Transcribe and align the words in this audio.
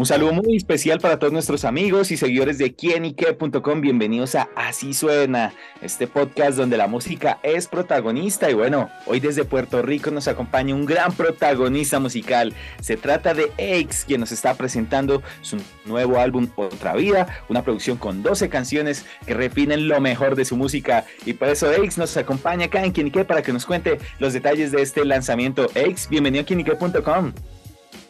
Un 0.00 0.06
saludo 0.06 0.32
muy 0.32 0.56
especial 0.56 0.98
para 0.98 1.18
todos 1.18 1.30
nuestros 1.30 1.66
amigos 1.66 2.10
y 2.10 2.16
seguidores 2.16 2.56
de 2.56 2.72
quienique.com. 2.72 3.82
Bienvenidos 3.82 4.34
a 4.34 4.48
Así 4.56 4.94
Suena, 4.94 5.52
este 5.82 6.06
podcast 6.06 6.56
donde 6.56 6.78
la 6.78 6.86
música 6.86 7.38
es 7.42 7.68
protagonista. 7.68 8.50
Y 8.50 8.54
bueno, 8.54 8.88
hoy 9.04 9.20
desde 9.20 9.44
Puerto 9.44 9.82
Rico 9.82 10.10
nos 10.10 10.26
acompaña 10.26 10.74
un 10.74 10.86
gran 10.86 11.12
protagonista 11.12 12.00
musical. 12.00 12.54
Se 12.80 12.96
trata 12.96 13.34
de 13.34 13.52
X, 13.58 14.06
quien 14.06 14.20
nos 14.20 14.32
está 14.32 14.54
presentando 14.54 15.22
su 15.42 15.58
nuevo 15.84 16.18
álbum 16.18 16.48
Otra 16.56 16.94
Vida, 16.94 17.44
una 17.50 17.62
producción 17.62 17.98
con 17.98 18.22
12 18.22 18.48
canciones 18.48 19.04
que 19.26 19.34
refinen 19.34 19.86
lo 19.86 20.00
mejor 20.00 20.34
de 20.34 20.46
su 20.46 20.56
música. 20.56 21.04
Y 21.26 21.34
por 21.34 21.48
eso 21.48 21.70
X 21.70 21.98
nos 21.98 22.16
acompaña 22.16 22.64
acá 22.64 22.82
en 22.86 22.92
Quienique 22.92 23.26
para 23.26 23.42
que 23.42 23.52
nos 23.52 23.66
cuente 23.66 23.98
los 24.18 24.32
detalles 24.32 24.72
de 24.72 24.80
este 24.80 25.04
lanzamiento. 25.04 25.66
X, 25.74 26.08
bienvenido 26.08 26.44
a 26.44 26.46
quienique.com. 26.46 27.34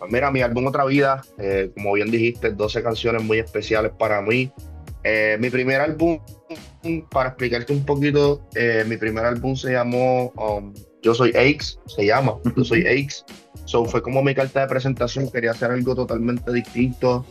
Pues 0.00 0.10
mira, 0.10 0.30
mi 0.30 0.40
álbum 0.40 0.66
Otra 0.66 0.86
Vida, 0.86 1.22
eh, 1.36 1.70
como 1.74 1.92
bien 1.92 2.10
dijiste, 2.10 2.52
12 2.52 2.82
canciones 2.82 3.22
muy 3.22 3.38
especiales 3.38 3.92
para 3.98 4.22
mí. 4.22 4.50
Eh, 5.04 5.36
mi 5.38 5.50
primer 5.50 5.82
álbum, 5.82 6.18
para 7.10 7.28
explicarte 7.28 7.74
un 7.74 7.84
poquito, 7.84 8.40
eh, 8.54 8.82
mi 8.88 8.96
primer 8.96 9.26
álbum 9.26 9.54
se 9.54 9.72
llamó 9.72 10.32
um, 10.36 10.72
Yo 11.02 11.14
Soy 11.14 11.32
Aches, 11.36 11.78
se 11.86 12.06
llama 12.06 12.36
Yo 12.56 12.64
Soy 12.64 12.86
Aches. 12.86 13.26
So, 13.66 13.84
fue 13.84 14.00
como 14.00 14.22
mi 14.22 14.34
carta 14.34 14.62
de 14.62 14.68
presentación, 14.68 15.30
quería 15.30 15.50
hacer 15.50 15.70
algo 15.70 15.94
totalmente 15.94 16.50
distinto. 16.50 17.26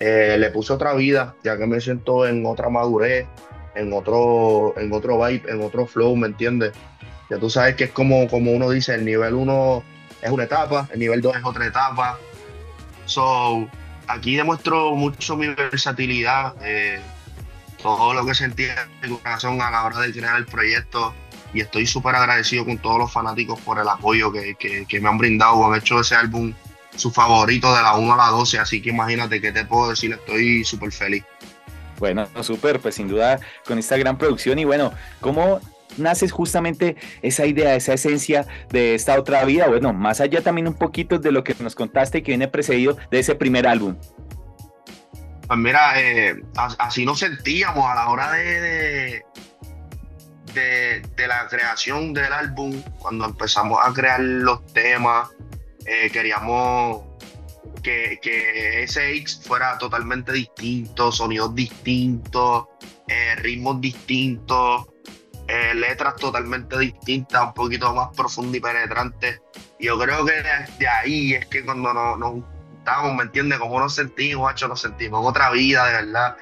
le 0.00 0.50
puse 0.50 0.72
otra 0.72 0.94
vida, 0.94 1.36
ya 1.44 1.58
que 1.58 1.66
me 1.66 1.78
siento 1.78 2.26
en 2.26 2.46
otra 2.46 2.70
madurez, 2.70 3.26
en 3.74 3.92
otro, 3.92 4.72
en 4.78 4.90
otro 4.94 5.18
vibe, 5.18 5.42
en 5.50 5.60
otro 5.60 5.86
flow, 5.86 6.16
¿me 6.16 6.28
entiendes? 6.28 6.72
Ya 7.28 7.38
tú 7.38 7.50
sabes 7.50 7.74
que 7.74 7.84
es 7.84 7.90
como, 7.90 8.26
como 8.28 8.52
uno 8.52 8.70
dice, 8.70 8.94
el 8.94 9.04
nivel 9.04 9.34
uno 9.34 9.84
es 10.24 10.30
una 10.30 10.44
etapa, 10.44 10.88
el 10.90 11.00
nivel 11.00 11.20
2 11.20 11.36
es 11.36 11.44
otra 11.44 11.66
etapa. 11.66 12.18
So, 13.04 13.68
aquí 14.06 14.36
demuestro 14.36 14.94
mucho 14.94 15.36
mi 15.36 15.48
versatilidad, 15.48 16.54
eh, 16.62 16.98
todo 17.82 18.14
lo 18.14 18.24
que 18.24 18.34
sentí 18.34 18.64
en 18.64 19.10
mi 19.10 19.18
corazón 19.18 19.60
a 19.60 19.70
la 19.70 19.84
hora 19.84 20.00
de 20.00 20.12
crear 20.12 20.36
el 20.36 20.46
proyecto 20.46 21.14
y 21.52 21.60
estoy 21.60 21.86
súper 21.86 22.14
agradecido 22.16 22.64
con 22.64 22.78
todos 22.78 22.98
los 22.98 23.12
fanáticos 23.12 23.60
por 23.60 23.78
el 23.78 23.86
apoyo 23.86 24.32
que, 24.32 24.56
que, 24.56 25.00
me 25.00 25.08
han 25.10 25.18
brindado, 25.18 25.66
han 25.66 25.78
hecho 25.78 26.00
ese 26.00 26.14
álbum 26.14 26.54
su 26.96 27.10
favorito 27.10 27.74
de 27.74 27.82
la 27.82 27.94
1 27.94 28.14
a 28.14 28.16
la 28.16 28.28
12, 28.28 28.58
así 28.58 28.80
que 28.80 28.90
imagínate 28.90 29.42
qué 29.42 29.52
te 29.52 29.66
puedo 29.66 29.90
decir, 29.90 30.12
estoy 30.12 30.64
súper 30.64 30.90
feliz. 30.90 31.24
Bueno, 31.98 32.26
súper, 32.40 32.80
pues 32.80 32.94
sin 32.94 33.08
duda 33.08 33.38
con 33.66 33.78
esta 33.78 33.98
gran 33.98 34.16
producción 34.16 34.58
y 34.58 34.64
bueno, 34.64 34.94
¿cómo 35.20 35.60
nace 35.96 36.28
justamente 36.28 36.96
esa 37.22 37.46
idea, 37.46 37.74
esa 37.74 37.94
esencia 37.94 38.46
de 38.70 38.94
esta 38.94 39.18
otra 39.18 39.44
vida? 39.44 39.68
Bueno, 39.68 39.92
más 39.92 40.20
allá 40.20 40.42
también 40.42 40.68
un 40.68 40.74
poquito 40.74 41.18
de 41.18 41.32
lo 41.32 41.44
que 41.44 41.54
nos 41.60 41.74
contaste 41.74 42.22
que 42.22 42.32
viene 42.32 42.48
precedido 42.48 42.96
de 43.10 43.18
ese 43.18 43.34
primer 43.34 43.66
álbum. 43.66 43.96
Pues 45.46 45.58
mira, 45.58 46.00
eh, 46.00 46.42
así 46.56 47.04
nos 47.04 47.18
sentíamos 47.18 47.84
a 47.90 47.94
la 47.94 48.08
hora 48.08 48.32
de, 48.32 49.22
de, 50.54 51.26
la 51.26 51.46
creación 51.48 52.14
del 52.14 52.32
álbum, 52.32 52.80
cuando 52.98 53.26
empezamos 53.26 53.78
a 53.82 53.92
crear 53.92 54.20
los 54.20 54.64
temas, 54.72 55.28
eh, 55.86 56.08
queríamos 56.10 57.04
que, 57.82 58.18
que, 58.22 58.84
ese 58.84 59.12
X 59.16 59.42
fuera 59.44 59.76
totalmente 59.78 60.32
distinto, 60.32 61.12
sonidos 61.12 61.54
distintos, 61.54 62.66
eh, 63.08 63.34
ritmos 63.36 63.80
distintos, 63.80 64.86
eh, 65.46 65.74
letras 65.74 66.16
totalmente 66.16 66.78
distintas, 66.78 67.42
un 67.44 67.54
poquito 67.54 67.94
más 67.94 68.08
profundas 68.16 68.56
y 68.56 68.60
penetrantes. 68.60 69.42
Y 69.78 69.86
yo 69.86 69.98
creo 69.98 70.24
que 70.24 70.32
de 70.78 70.88
ahí 70.88 71.34
es 71.34 71.46
que 71.46 71.64
cuando 71.64 71.92
nos, 71.92 72.18
nos 72.18 72.30
juntamos, 72.30 73.14
¿me 73.14 73.22
entiendes? 73.24 73.58
Como 73.58 73.78
nos 73.78 73.94
sentimos, 73.94 74.50
hecho, 74.52 74.68
nos 74.68 74.80
sentimos 74.80 75.20
en 75.20 75.26
otra 75.26 75.50
vida, 75.50 75.86
de 75.86 75.92
verdad, 75.92 76.36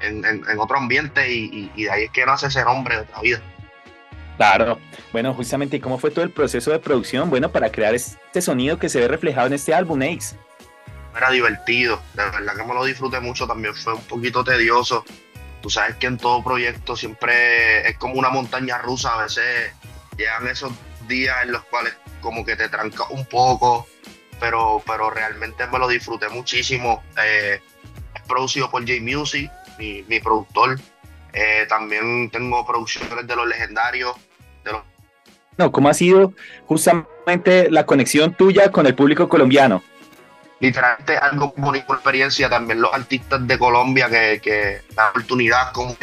en, 0.00 0.24
en, 0.24 0.58
otro 0.58 0.76
ambiente, 0.76 1.32
y, 1.32 1.70
y, 1.74 1.84
de 1.84 1.90
ahí 1.90 2.04
es 2.04 2.10
que 2.10 2.26
nace 2.26 2.46
ese 2.46 2.64
nombre 2.64 2.96
de 2.96 3.02
otra 3.02 3.20
vida. 3.20 3.42
Claro, 4.36 4.78
bueno, 5.12 5.32
justamente, 5.34 5.80
¿cómo 5.80 5.98
fue 5.98 6.10
todo 6.10 6.24
el 6.24 6.30
proceso 6.30 6.70
de 6.70 6.78
producción? 6.78 7.30
Bueno, 7.30 7.50
para 7.50 7.70
crear 7.70 7.94
este 7.94 8.42
sonido 8.42 8.78
que 8.78 8.88
se 8.88 9.00
ve 9.00 9.08
reflejado 9.08 9.46
en 9.46 9.52
este 9.54 9.74
álbum, 9.74 10.02
Ace. 10.02 10.36
Era 11.16 11.30
divertido, 11.30 12.00
de 12.14 12.24
verdad 12.24 12.56
que 12.56 12.64
me 12.64 12.74
lo 12.74 12.84
disfruté 12.84 13.20
mucho, 13.20 13.46
también 13.46 13.74
fue 13.74 13.94
un 13.94 14.02
poquito 14.02 14.42
tedioso, 14.42 15.04
tú 15.64 15.70
sabes 15.70 15.96
que 15.96 16.06
en 16.06 16.18
todo 16.18 16.44
proyecto 16.44 16.94
siempre 16.94 17.88
es 17.88 17.96
como 17.96 18.16
una 18.16 18.28
montaña 18.28 18.76
rusa, 18.76 19.14
a 19.14 19.22
veces 19.22 19.72
llegan 20.14 20.46
esos 20.46 20.70
días 21.08 21.34
en 21.42 21.52
los 21.52 21.64
cuales 21.64 21.94
como 22.20 22.44
que 22.44 22.54
te 22.54 22.68
tranca 22.68 23.04
un 23.08 23.24
poco, 23.24 23.86
pero, 24.38 24.82
pero 24.86 25.08
realmente 25.08 25.66
me 25.68 25.78
lo 25.78 25.88
disfruté 25.88 26.28
muchísimo. 26.28 27.02
Eh, 27.16 27.62
es 28.14 28.22
producido 28.28 28.70
por 28.70 28.82
J 28.82 29.00
Music, 29.00 29.50
mi, 29.78 30.20
productor. 30.20 30.78
Eh, 31.32 31.64
también 31.66 32.28
tengo 32.28 32.66
producciones 32.66 33.26
de 33.26 33.34
los 33.34 33.48
legendarios. 33.48 34.14
De 34.64 34.72
los... 34.72 34.82
No, 35.56 35.72
¿cómo 35.72 35.88
ha 35.88 35.94
sido 35.94 36.34
justamente 36.66 37.70
la 37.70 37.86
conexión 37.86 38.34
tuya 38.34 38.70
con 38.70 38.84
el 38.84 38.94
público 38.94 39.30
colombiano? 39.30 39.82
Literalmente 40.60 41.16
algo 41.16 41.52
bonito 41.56 41.94
experiencia 41.94 42.48
también 42.48 42.80
los 42.80 42.92
artistas 42.92 43.46
de 43.46 43.58
Colombia 43.58 44.08
que, 44.08 44.40
que 44.42 44.82
la 44.96 45.10
oportunidad 45.10 45.72
con 45.72 45.96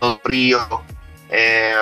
los 0.00 0.20
ríos, 0.24 0.66
eh, 1.30 1.74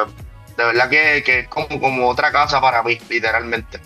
de 0.56 0.64
verdad 0.64 0.88
que, 0.88 1.40
es 1.40 1.48
como, 1.48 1.80
como 1.80 2.08
otra 2.08 2.30
casa 2.30 2.60
para 2.60 2.82
mí, 2.82 2.98
literalmente. 3.08 3.80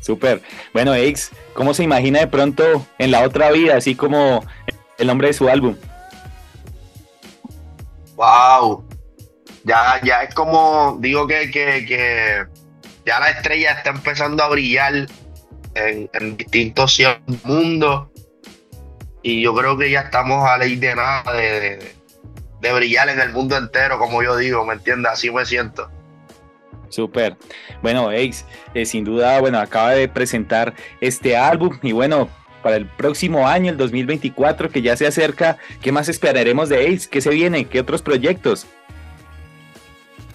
Súper. 0.00 0.42
Bueno, 0.72 0.94
X, 0.94 1.30
¿cómo 1.54 1.74
se 1.74 1.82
imagina 1.82 2.20
de 2.20 2.26
pronto 2.26 2.86
en 2.98 3.10
la 3.10 3.22
otra 3.22 3.50
vida, 3.50 3.76
así 3.76 3.94
como 3.94 4.44
el 4.96 5.06
nombre 5.06 5.28
de 5.28 5.34
su 5.34 5.48
álbum? 5.48 5.76
Wow. 8.16 8.84
Ya, 9.64 10.00
ya 10.02 10.22
es 10.22 10.34
como, 10.34 10.96
digo 11.00 11.26
que, 11.26 11.50
que, 11.50 11.84
que 11.86 12.46
ya 13.04 13.20
la 13.20 13.30
estrella 13.30 13.72
está 13.72 13.90
empezando 13.90 14.42
a 14.42 14.48
brillar 14.48 15.06
en, 15.86 16.36
distintos 16.36 17.00
mundos. 17.44 18.08
Y 19.22 19.42
yo 19.42 19.54
creo 19.54 19.76
que 19.76 19.90
ya 19.90 20.00
estamos 20.00 20.48
a 20.48 20.58
ley 20.58 20.76
de 20.76 20.94
nada 20.94 21.32
de, 21.32 21.94
brillar 22.60 23.08
en 23.08 23.20
el 23.20 23.32
mundo 23.32 23.56
entero, 23.56 23.98
como 23.98 24.22
yo 24.22 24.36
digo, 24.36 24.64
¿me 24.64 24.74
entiendes? 24.74 25.12
Así 25.12 25.30
me 25.30 25.44
siento. 25.44 25.90
Súper. 26.88 27.36
Bueno, 27.82 28.08
Ace, 28.10 28.44
eh, 28.74 28.86
sin 28.86 29.04
duda, 29.04 29.40
bueno, 29.40 29.58
acaba 29.58 29.90
de 29.90 30.08
presentar 30.08 30.74
este 31.00 31.36
álbum 31.36 31.78
y 31.82 31.92
bueno, 31.92 32.30
para 32.62 32.76
el 32.76 32.86
próximo 32.86 33.46
año, 33.46 33.70
el 33.70 33.76
2024, 33.76 34.70
que 34.70 34.82
ya 34.82 34.96
se 34.96 35.06
acerca, 35.06 35.58
¿qué 35.82 35.92
más 35.92 36.08
esperaremos 36.08 36.68
de 36.68 36.86
Ace? 36.86 37.08
¿Qué 37.08 37.20
se 37.20 37.30
viene? 37.30 37.66
¿Qué 37.66 37.80
otros 37.80 38.02
proyectos? 38.02 38.66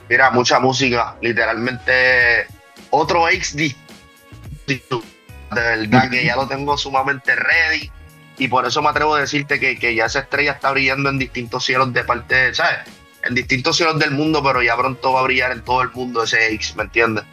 Mira, 0.09 0.31
mucha 0.31 0.59
música, 0.59 1.15
literalmente 1.21 2.45
otro 2.89 3.25
Ace 3.25 3.57
distinto 3.57 5.03
de 5.53 5.61
verdad 5.61 6.09
que 6.09 6.25
ya 6.25 6.35
lo 6.35 6.47
tengo 6.47 6.77
sumamente 6.77 7.35
ready 7.35 7.91
y 8.37 8.47
por 8.47 8.65
eso 8.65 8.81
me 8.81 8.89
atrevo 8.89 9.15
a 9.15 9.21
decirte 9.21 9.59
que, 9.59 9.95
ya 9.95 10.05
esa 10.05 10.19
estrella 10.19 10.53
está 10.53 10.71
brillando 10.71 11.09
en 11.09 11.19
distintos 11.19 11.63
cielos 11.63 11.93
de 11.93 12.03
parte, 12.03 12.53
¿sabes? 12.53 12.79
En 13.23 13.35
distintos 13.35 13.77
cielos 13.77 13.99
del 13.99 14.11
mundo, 14.11 14.43
pero 14.43 14.61
ya 14.61 14.75
pronto 14.75 15.13
va 15.13 15.21
a 15.21 15.23
brillar 15.23 15.51
en 15.51 15.61
todo 15.61 15.81
el 15.81 15.91
mundo 15.91 16.23
ese 16.23 16.53
X, 16.53 16.75
¿me 16.75 16.83
entiendes? 16.83 17.23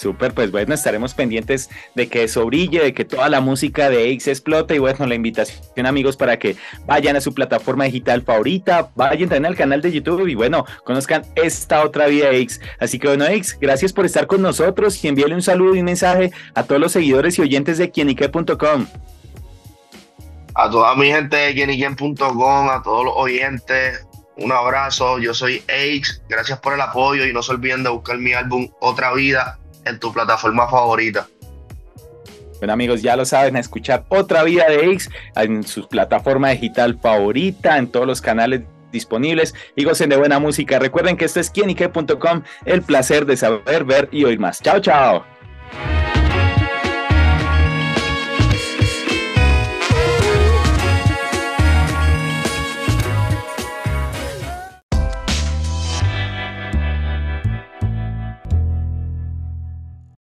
Súper, 0.00 0.32
pues 0.32 0.50
bueno, 0.50 0.72
estaremos 0.72 1.12
pendientes 1.12 1.68
de 1.94 2.08
que 2.08 2.22
eso 2.22 2.46
brille, 2.46 2.80
de 2.80 2.94
que 2.94 3.04
toda 3.04 3.28
la 3.28 3.42
música 3.42 3.90
de 3.90 4.08
X 4.12 4.28
explote 4.28 4.74
y 4.76 4.78
bueno, 4.78 5.06
la 5.06 5.14
invitación 5.14 5.60
amigos 5.84 6.16
para 6.16 6.38
que 6.38 6.56
vayan 6.86 7.16
a 7.16 7.20
su 7.20 7.34
plataforma 7.34 7.84
digital 7.84 8.22
favorita, 8.22 8.88
vayan 8.94 9.28
también 9.28 9.44
al 9.44 9.56
canal 9.56 9.82
de 9.82 9.92
YouTube 9.92 10.26
y 10.26 10.34
bueno, 10.34 10.64
conozcan 10.84 11.26
esta 11.34 11.84
otra 11.84 12.06
vida 12.06 12.30
X. 12.30 12.62
Así 12.78 12.98
que 12.98 13.08
bueno, 13.08 13.26
X, 13.26 13.58
gracias 13.60 13.92
por 13.92 14.06
estar 14.06 14.26
con 14.26 14.40
nosotros 14.40 15.04
y 15.04 15.08
envíale 15.08 15.34
un 15.34 15.42
saludo 15.42 15.74
y 15.74 15.80
un 15.80 15.84
mensaje 15.84 16.32
a 16.54 16.62
todos 16.62 16.80
los 16.80 16.92
seguidores 16.92 17.38
y 17.38 17.42
oyentes 17.42 17.76
de 17.76 17.90
quienique.com. 17.90 18.86
A 20.54 20.70
toda 20.70 20.96
mi 20.96 21.08
gente 21.08 21.36
de 21.36 21.52
quienique.com, 21.52 22.70
a 22.70 22.82
todos 22.82 23.04
los 23.04 23.14
oyentes, 23.18 24.06
un 24.38 24.50
abrazo, 24.50 25.18
yo 25.18 25.34
soy 25.34 25.62
X, 25.68 26.22
gracias 26.26 26.58
por 26.58 26.72
el 26.72 26.80
apoyo 26.80 27.26
y 27.26 27.34
no 27.34 27.42
se 27.42 27.52
olviden 27.52 27.82
de 27.82 27.90
buscar 27.90 28.16
mi 28.16 28.32
álbum 28.32 28.66
Otra 28.80 29.12
Vida 29.12 29.59
en 29.84 29.98
tu 29.98 30.12
plataforma 30.12 30.68
favorita. 30.68 31.26
Bueno 32.58 32.74
amigos, 32.74 33.00
ya 33.00 33.16
lo 33.16 33.24
saben, 33.24 33.56
a 33.56 33.60
escuchar 33.60 34.04
otra 34.08 34.42
vida 34.42 34.68
de 34.68 34.90
X 34.92 35.10
en 35.34 35.62
su 35.62 35.88
plataforma 35.88 36.50
digital 36.50 36.98
favorita, 37.00 37.78
en 37.78 37.88
todos 37.88 38.06
los 38.06 38.20
canales 38.20 38.62
disponibles 38.92 39.54
y 39.76 39.84
gocen 39.84 40.10
de 40.10 40.16
buena 40.16 40.38
música. 40.38 40.78
Recuerden 40.78 41.16
que 41.16 41.24
esto 41.24 41.40
es 41.40 41.50
quienique.com, 41.50 42.42
el 42.66 42.82
placer 42.82 43.24
de 43.24 43.36
saber, 43.36 43.84
ver 43.84 44.08
y 44.12 44.24
oír 44.24 44.38
más. 44.38 44.60
Chao, 44.60 44.80
chao. 44.80 45.24